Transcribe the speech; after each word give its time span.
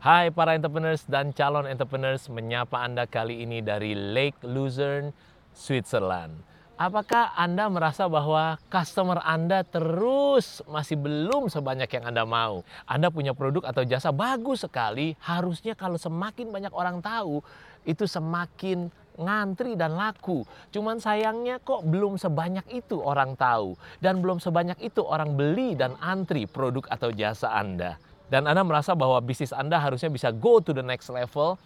Hai 0.00 0.32
para 0.32 0.56
entrepreneurs 0.56 1.04
dan 1.04 1.28
calon 1.28 1.68
entrepreneurs, 1.68 2.24
menyapa 2.32 2.80
Anda 2.80 3.04
kali 3.04 3.44
ini 3.44 3.60
dari 3.60 3.92
Lake 3.92 4.40
Luzerne, 4.48 5.12
Switzerland. 5.52 6.40
Apakah 6.80 7.36
Anda 7.36 7.68
merasa 7.68 8.08
bahwa 8.08 8.56
customer 8.72 9.20
Anda 9.20 9.60
terus 9.60 10.64
masih 10.64 10.96
belum 10.96 11.52
sebanyak 11.52 12.00
yang 12.00 12.08
Anda 12.08 12.24
mau? 12.24 12.64
Anda 12.88 13.12
punya 13.12 13.36
produk 13.36 13.68
atau 13.68 13.84
jasa 13.84 14.08
bagus 14.08 14.64
sekali, 14.64 15.20
harusnya 15.20 15.76
kalau 15.76 16.00
semakin 16.00 16.48
banyak 16.48 16.72
orang 16.72 17.04
tahu, 17.04 17.44
itu 17.84 18.08
semakin 18.08 18.88
ngantri 19.20 19.76
dan 19.76 20.00
laku. 20.00 20.48
Cuman 20.72 20.96
sayangnya 20.96 21.60
kok 21.60 21.84
belum 21.84 22.16
sebanyak 22.16 22.64
itu 22.72 22.96
orang 23.04 23.36
tahu 23.36 23.76
dan 24.00 24.24
belum 24.24 24.40
sebanyak 24.40 24.80
itu 24.80 25.04
orang 25.04 25.36
beli 25.36 25.76
dan 25.76 25.92
antri 26.00 26.48
produk 26.48 26.88
atau 26.88 27.12
jasa 27.12 27.52
Anda. 27.52 28.00
Dan 28.30 28.46
Anda 28.46 28.62
merasa 28.62 28.94
bahwa 28.94 29.18
bisnis 29.18 29.50
Anda 29.50 29.76
harusnya 29.82 30.08
bisa 30.08 30.30
go 30.30 30.62
to 30.62 30.70
the 30.70 30.86
next 30.86 31.10
level. 31.10 31.58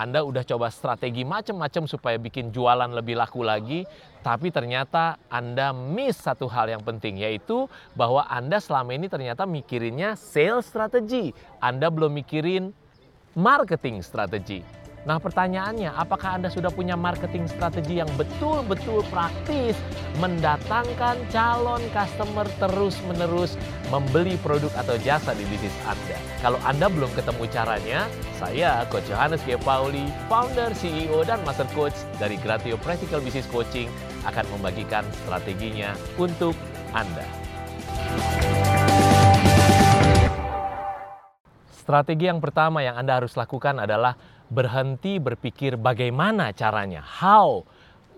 Anda 0.00 0.24
udah 0.24 0.40
coba 0.48 0.72
strategi 0.72 1.28
macam-macam 1.28 1.84
supaya 1.84 2.16
bikin 2.16 2.56
jualan 2.56 2.88
lebih 2.88 3.20
laku 3.20 3.44
lagi, 3.44 3.84
tapi 4.24 4.48
ternyata 4.48 5.20
Anda 5.28 5.76
miss 5.76 6.24
satu 6.24 6.48
hal 6.48 6.72
yang 6.72 6.80
penting 6.80 7.20
yaitu 7.20 7.68
bahwa 7.92 8.24
Anda 8.24 8.64
selama 8.64 8.96
ini 8.96 9.12
ternyata 9.12 9.44
mikirinnya 9.44 10.16
sales 10.16 10.72
strategi. 10.72 11.36
Anda 11.60 11.92
belum 11.92 12.16
mikirin 12.16 12.72
marketing 13.36 14.00
strategi. 14.00 14.79
Nah 15.08 15.16
pertanyaannya, 15.16 15.96
apakah 15.96 16.36
Anda 16.36 16.52
sudah 16.52 16.68
punya 16.68 16.92
marketing 16.92 17.48
strategi 17.48 18.04
yang 18.04 18.10
betul-betul 18.20 19.00
praktis 19.08 19.72
mendatangkan 20.20 21.16
calon 21.32 21.80
customer 21.96 22.44
terus-menerus 22.60 23.56
membeli 23.88 24.36
produk 24.44 24.68
atau 24.76 25.00
jasa 25.00 25.32
di 25.32 25.48
bisnis 25.48 25.72
Anda? 25.88 26.20
Kalau 26.44 26.60
Anda 26.68 26.92
belum 26.92 27.08
ketemu 27.16 27.44
caranya, 27.48 28.00
saya 28.36 28.84
Coach 28.92 29.08
Johannes 29.08 29.40
G. 29.48 29.56
Pauli, 29.64 30.04
founder, 30.28 30.76
CEO, 30.76 31.24
dan 31.24 31.40
Master 31.48 31.68
Coach 31.72 31.96
dari 32.20 32.36
Gratio 32.36 32.76
Practical 32.76 33.24
Business 33.24 33.48
Coaching 33.48 33.88
akan 34.28 34.44
membagikan 34.52 35.08
strateginya 35.24 35.96
untuk 36.20 36.52
Anda. 36.92 37.24
Strategi 41.72 42.28
yang 42.28 42.38
pertama 42.38 42.84
yang 42.84 43.00
Anda 43.00 43.18
harus 43.18 43.34
lakukan 43.34 43.80
adalah 43.80 44.14
berhenti 44.50 45.22
berpikir 45.22 45.78
bagaimana 45.78 46.50
caranya, 46.52 47.00
how 47.00 47.62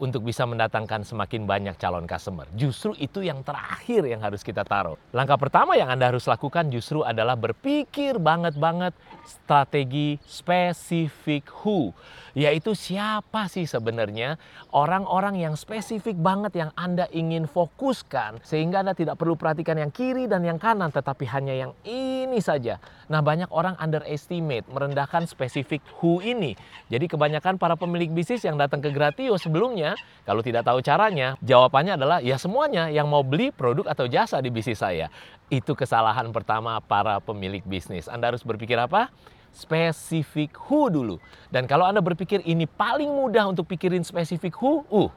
untuk 0.00 0.24
bisa 0.24 0.48
mendatangkan 0.48 1.04
semakin 1.04 1.44
banyak 1.44 1.76
calon 1.76 2.08
customer. 2.08 2.48
Justru 2.56 2.96
itu 2.96 3.20
yang 3.20 3.44
terakhir 3.44 4.08
yang 4.08 4.24
harus 4.24 4.40
kita 4.40 4.64
taruh. 4.64 4.96
Langkah 5.12 5.36
pertama 5.36 5.76
yang 5.76 5.92
Anda 5.92 6.08
harus 6.08 6.24
lakukan 6.24 6.72
justru 6.72 7.04
adalah 7.04 7.36
berpikir 7.36 8.16
banget-banget 8.16 8.96
strategi 9.28 10.16
spesifik 10.24 11.52
who. 11.62 11.92
Yaitu 12.32 12.72
siapa 12.72 13.50
sih 13.50 13.68
sebenarnya 13.68 14.40
orang-orang 14.72 15.36
yang 15.36 15.54
spesifik 15.58 16.16
banget 16.16 16.56
yang 16.56 16.70
Anda 16.80 17.04
ingin 17.12 17.44
fokuskan. 17.44 18.40
Sehingga 18.40 18.80
Anda 18.80 18.96
tidak 18.96 19.20
perlu 19.20 19.36
perhatikan 19.36 19.76
yang 19.76 19.92
kiri 19.92 20.24
dan 20.24 20.48
yang 20.48 20.56
kanan 20.56 20.88
tetapi 20.88 21.28
hanya 21.28 21.52
yang 21.52 21.72
ini 21.84 22.40
saja. 22.40 22.80
Nah 23.12 23.20
banyak 23.20 23.52
orang 23.52 23.76
underestimate, 23.76 24.64
merendahkan 24.72 25.28
spesifik 25.28 25.84
who 26.00 26.24
ini. 26.24 26.56
Jadi 26.88 27.10
kebanyakan 27.10 27.60
para 27.60 27.76
pemilik 27.76 28.08
bisnis 28.08 28.46
yang 28.46 28.56
datang 28.56 28.80
ke 28.80 28.88
Gratio 28.88 29.36
sebelumnya 29.36 29.89
kalau 30.26 30.44
tidak 30.44 30.66
tahu 30.66 30.82
caranya, 30.82 31.38
jawabannya 31.40 31.96
adalah 31.96 32.18
ya 32.20 32.36
semuanya 32.36 32.90
yang 32.90 33.08
mau 33.08 33.24
beli 33.24 33.54
produk 33.54 33.88
atau 33.88 34.10
jasa 34.10 34.42
di 34.42 34.50
bisnis 34.52 34.82
saya. 34.82 35.08
Itu 35.48 35.74
kesalahan 35.74 36.28
pertama 36.30 36.78
para 36.84 37.18
pemilik 37.18 37.62
bisnis. 37.64 38.06
Anda 38.06 38.34
harus 38.34 38.44
berpikir 38.44 38.78
apa? 38.78 39.08
Spesifik 39.50 40.54
who 40.70 40.86
dulu. 40.92 41.16
Dan 41.50 41.66
kalau 41.66 41.86
Anda 41.86 41.98
berpikir 41.98 42.42
ini 42.46 42.70
paling 42.70 43.10
mudah 43.10 43.50
untuk 43.50 43.66
pikirin 43.66 44.06
spesifik 44.06 44.54
who, 44.58 44.86
uh, 44.90 45.10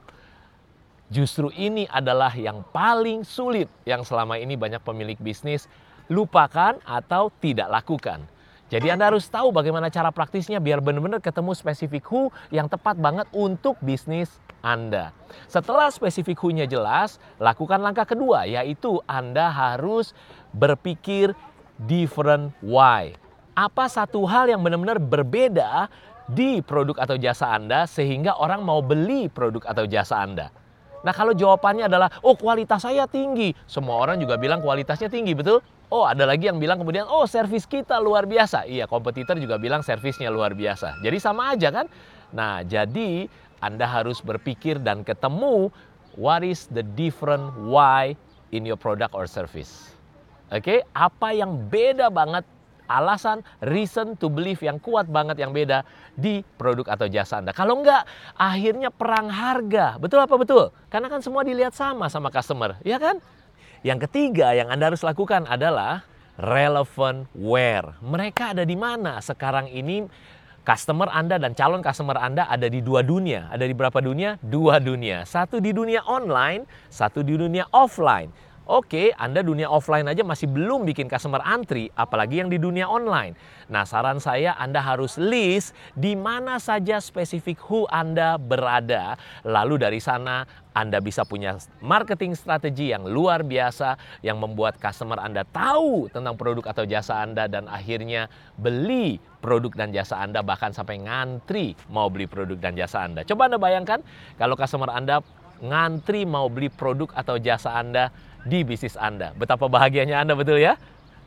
justru 1.13 1.53
ini 1.53 1.85
adalah 1.93 2.33
yang 2.33 2.65
paling 2.73 3.21
sulit 3.21 3.69
yang 3.85 4.01
selama 4.01 4.41
ini 4.41 4.57
banyak 4.57 4.81
pemilik 4.81 5.19
bisnis 5.21 5.69
lupakan 6.09 6.81
atau 6.83 7.29
tidak 7.37 7.69
lakukan. 7.69 8.25
Jadi 8.73 8.89
Anda 8.89 9.13
harus 9.13 9.29
tahu 9.29 9.53
bagaimana 9.53 9.93
cara 9.93 10.09
praktisnya 10.09 10.57
biar 10.57 10.81
benar-benar 10.81 11.21
ketemu 11.21 11.53
spesifik 11.53 12.09
who 12.09 12.33
yang 12.49 12.65
tepat 12.65 12.97
banget 12.97 13.29
untuk 13.29 13.77
bisnis 13.85 14.41
Anda. 14.65 15.13
Setelah 15.45 15.93
spesifik 15.93 16.41
who-nya 16.41 16.65
jelas, 16.65 17.21
lakukan 17.37 17.77
langkah 17.77 18.09
kedua 18.09 18.49
yaitu 18.49 18.97
Anda 19.05 19.53
harus 19.53 20.17
berpikir 20.57 21.37
different 21.85 22.49
why. 22.65 23.13
Apa 23.53 23.85
satu 23.85 24.25
hal 24.25 24.49
yang 24.49 24.65
benar-benar 24.65 24.97
berbeda 24.97 25.85
di 26.25 26.65
produk 26.65 26.97
atau 26.97 27.13
jasa 27.13 27.53
Anda 27.53 27.85
sehingga 27.85 28.41
orang 28.41 28.65
mau 28.65 28.81
beli 28.81 29.29
produk 29.29 29.69
atau 29.69 29.85
jasa 29.85 30.17
Anda? 30.25 30.49
Nah 31.05 31.13
kalau 31.13 31.37
jawabannya 31.37 31.85
adalah, 31.85 32.09
oh 32.25 32.33
kualitas 32.33 32.81
saya 32.81 33.05
tinggi. 33.05 33.53
Semua 33.69 34.01
orang 34.01 34.17
juga 34.17 34.33
bilang 34.41 34.65
kualitasnya 34.65 35.13
tinggi, 35.13 35.37
betul? 35.37 35.61
Oh 35.93 36.09
ada 36.09 36.25
lagi 36.25 36.49
yang 36.49 36.57
bilang 36.57 36.81
kemudian, 36.81 37.05
oh 37.05 37.29
servis 37.29 37.69
kita 37.69 38.01
luar 38.01 38.25
biasa. 38.25 38.65
Iya 38.65 38.89
kompetitor 38.89 39.37
juga 39.37 39.61
bilang 39.61 39.85
servisnya 39.85 40.33
luar 40.33 40.57
biasa. 40.57 40.97
Jadi 41.05 41.17
sama 41.21 41.53
aja 41.53 41.69
kan? 41.69 41.85
Nah 42.33 42.65
jadi 42.65 43.29
Anda 43.61 43.85
harus 43.85 44.17
berpikir 44.25 44.81
dan 44.81 45.05
ketemu 45.05 45.69
what 46.17 46.41
is 46.41 46.65
the 46.73 46.81
different 46.97 47.45
why 47.69 48.17
in 48.49 48.65
your 48.65 48.73
product 48.73 49.13
or 49.13 49.29
service. 49.29 49.93
Oke, 50.49 50.65
okay? 50.65 50.79
apa 50.97 51.29
yang 51.29 51.69
beda 51.69 52.09
banget 52.09 52.41
alasan, 52.89 53.45
reason 53.61 54.17
to 54.17 54.33
believe 54.33 54.61
yang 54.65 54.81
kuat 54.81 55.05
banget 55.09 55.39
yang 55.41 55.53
beda 55.53 55.85
di 56.13 56.41
produk 56.57 56.89
atau 56.89 57.05
jasa 57.05 57.37
Anda. 57.41 57.53
Kalau 57.53 57.81
enggak, 57.81 58.05
akhirnya 58.37 58.89
perang 58.89 59.29
harga. 59.29 59.97
Betul 60.01 60.25
apa 60.25 60.35
betul? 60.41 60.69
Karena 60.89 61.09
kan 61.09 61.21
semua 61.21 61.45
dilihat 61.45 61.73
sama 61.73 62.09
sama 62.09 62.33
customer, 62.33 62.77
ya 62.81 62.97
kan? 62.97 63.21
Yang 63.83 64.07
ketiga 64.07 64.55
yang 64.55 64.71
Anda 64.71 64.95
harus 64.95 65.03
lakukan 65.03 65.43
adalah 65.43 66.07
relevant 66.39 67.27
where. 67.35 67.99
Mereka 67.99 68.55
ada 68.55 68.63
di 68.63 68.79
mana 68.79 69.19
sekarang 69.19 69.67
ini 69.67 70.07
customer 70.63 71.11
Anda 71.11 71.35
dan 71.35 71.51
calon 71.51 71.83
customer 71.83 72.15
Anda 72.15 72.47
ada 72.47 72.71
di 72.71 72.79
dua 72.79 73.03
dunia. 73.03 73.51
Ada 73.51 73.67
di 73.67 73.75
berapa 73.75 73.99
dunia? 73.99 74.39
Dua 74.39 74.79
dunia. 74.79 75.27
Satu 75.27 75.59
di 75.59 75.75
dunia 75.75 75.99
online, 76.07 76.63
satu 76.87 77.27
di 77.27 77.35
dunia 77.35 77.67
offline. 77.75 78.31
Oke, 78.63 79.11
Anda 79.19 79.43
dunia 79.43 79.67
offline 79.67 80.07
aja 80.07 80.23
masih 80.23 80.47
belum 80.47 80.87
bikin 80.87 81.11
customer 81.11 81.43
antri, 81.43 81.91
apalagi 81.99 82.39
yang 82.39 82.47
di 82.47 82.55
dunia 82.55 82.87
online. 82.87 83.35
Nah, 83.67 83.83
saran 83.83 84.23
saya 84.23 84.55
Anda 84.55 84.79
harus 84.79 85.19
list 85.19 85.75
di 85.99 86.15
mana 86.15 86.63
saja 86.63 87.03
spesifik 87.03 87.59
who 87.67 87.83
Anda 87.91 88.39
berada. 88.39 89.19
Lalu 89.43 89.83
dari 89.83 89.99
sana 89.99 90.47
Anda 90.71 91.03
bisa 91.03 91.27
punya 91.27 91.59
marketing 91.83 92.39
strategi 92.39 92.95
yang 92.95 93.03
luar 93.03 93.43
biasa 93.43 93.99
yang 94.23 94.39
membuat 94.39 94.79
customer 94.79 95.19
Anda 95.19 95.43
tahu 95.43 96.07
tentang 96.15 96.39
produk 96.39 96.63
atau 96.71 96.87
jasa 96.87 97.19
Anda 97.19 97.51
dan 97.51 97.67
akhirnya 97.67 98.31
beli 98.55 99.19
produk 99.43 99.75
dan 99.75 99.91
jasa 99.91 100.23
Anda 100.23 100.39
bahkan 100.39 100.71
sampai 100.71 101.03
ngantri 101.03 101.75
mau 101.91 102.07
beli 102.07 102.31
produk 102.31 102.55
dan 102.55 102.79
jasa 102.79 103.03
Anda. 103.03 103.27
Coba 103.27 103.51
Anda 103.51 103.59
bayangkan 103.59 103.99
kalau 104.39 104.55
customer 104.55 104.87
Anda 104.87 105.19
ngantri 105.63 106.27
mau 106.27 106.51
beli 106.51 106.67
produk 106.67 107.11
atau 107.15 107.39
jasa 107.39 107.71
Anda 107.75 108.11
di 108.43 108.63
bisnis 108.67 108.99
Anda. 108.99 109.31
Betapa 109.35 109.67
bahagianya 109.71 110.19
Anda 110.23 110.35
betul 110.35 110.59
ya? 110.59 110.75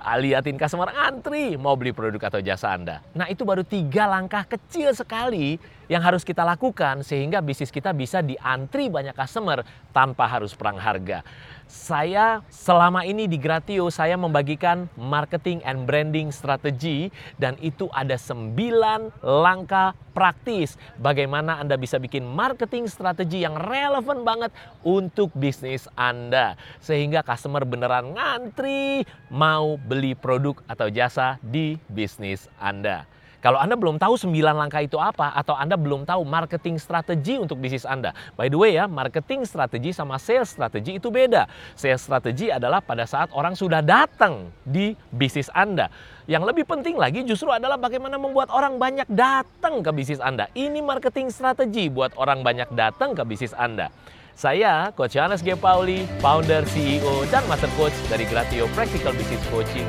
Liatin 0.06 0.60
customer 0.60 0.92
antri 0.92 1.58
mau 1.58 1.74
beli 1.74 1.90
produk 1.90 2.30
atau 2.30 2.38
jasa 2.38 2.70
Anda. 2.76 3.02
Nah 3.16 3.26
itu 3.26 3.42
baru 3.42 3.66
tiga 3.66 4.06
langkah 4.06 4.44
kecil 4.46 4.94
sekali 4.94 5.58
yang 5.86 6.02
harus 6.02 6.22
kita 6.22 6.42
lakukan 6.42 7.02
sehingga 7.02 7.42
bisnis 7.42 7.70
kita 7.70 7.94
bisa 7.94 8.22
diantri 8.22 8.90
banyak 8.90 9.14
customer 9.14 9.62
tanpa 9.90 10.26
harus 10.26 10.54
perang 10.54 10.78
harga. 10.78 11.22
Saya 11.66 12.46
selama 12.46 13.02
ini 13.02 13.26
di 13.26 13.42
Gratio 13.42 13.90
saya 13.90 14.14
membagikan 14.14 14.86
marketing 14.94 15.58
and 15.66 15.82
branding 15.82 16.30
strategi 16.30 17.10
dan 17.42 17.58
itu 17.58 17.90
ada 17.90 18.14
sembilan 18.14 19.18
langkah 19.18 19.90
praktis 20.14 20.78
bagaimana 21.02 21.58
Anda 21.58 21.74
bisa 21.74 21.98
bikin 21.98 22.22
marketing 22.22 22.86
strategi 22.86 23.42
yang 23.42 23.58
relevan 23.58 24.22
banget 24.22 24.54
untuk 24.86 25.34
bisnis 25.34 25.90
Anda 25.98 26.54
sehingga 26.78 27.26
customer 27.26 27.66
beneran 27.66 28.14
ngantri 28.14 29.02
mau 29.26 29.74
beli 29.74 30.14
produk 30.14 30.62
atau 30.70 30.86
jasa 30.86 31.42
di 31.42 31.82
bisnis 31.90 32.46
Anda. 32.62 33.15
Kalau 33.46 33.62
Anda 33.62 33.78
belum 33.78 34.02
tahu 34.02 34.18
9 34.18 34.42
langkah 34.42 34.82
itu 34.82 34.98
apa 34.98 35.30
atau 35.30 35.54
Anda 35.54 35.78
belum 35.78 36.02
tahu 36.02 36.26
marketing 36.26 36.82
strategi 36.82 37.38
untuk 37.38 37.62
bisnis 37.62 37.86
Anda. 37.86 38.10
By 38.34 38.50
the 38.50 38.58
way 38.58 38.74
ya, 38.74 38.90
marketing 38.90 39.46
strategi 39.46 39.94
sama 39.94 40.18
sales 40.18 40.50
strategi 40.50 40.98
itu 40.98 41.14
beda. 41.14 41.46
Sales 41.78 42.02
strategi 42.02 42.50
adalah 42.50 42.82
pada 42.82 43.06
saat 43.06 43.30
orang 43.30 43.54
sudah 43.54 43.86
datang 43.86 44.50
di 44.66 44.98
bisnis 45.14 45.46
Anda. 45.54 45.86
Yang 46.26 46.42
lebih 46.50 46.66
penting 46.66 46.98
lagi 46.98 47.22
justru 47.22 47.54
adalah 47.54 47.78
bagaimana 47.78 48.18
membuat 48.18 48.50
orang 48.50 48.82
banyak 48.82 49.06
datang 49.14 49.78
ke 49.78 49.94
bisnis 49.94 50.18
Anda. 50.18 50.50
Ini 50.50 50.82
marketing 50.82 51.30
strategi 51.30 51.86
buat 51.86 52.18
orang 52.18 52.42
banyak 52.42 52.74
datang 52.74 53.14
ke 53.14 53.22
bisnis 53.22 53.54
Anda. 53.54 53.94
Saya 54.34 54.90
Coach 54.90 55.14
Johannes 55.14 55.46
G. 55.46 55.54
Pauli, 55.54 56.02
founder, 56.18 56.66
CEO, 56.66 57.22
dan 57.30 57.46
Master 57.46 57.70
Coach 57.78 57.94
dari 58.10 58.26
Gratio 58.26 58.66
Practical 58.74 59.14
Business 59.14 59.46
Coaching. 59.54 59.86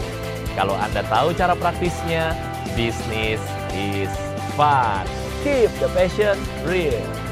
Kalau 0.53 0.77
Anda 0.77 1.01
tahu 1.09 1.33
cara 1.33 1.57
praktisnya, 1.57 2.37
business 2.77 3.41
is 3.73 4.07
fun. 4.55 5.07
Keep 5.43 5.71
the 5.79 5.89
passion 5.95 6.37
real. 6.63 7.26